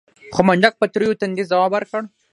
خو 0.33 0.41
منډک 0.47 0.73
په 0.81 0.85
تريو 0.93 1.19
تندي 1.19 1.43
ځواب 1.51 1.69
ورکړ. 1.73 2.01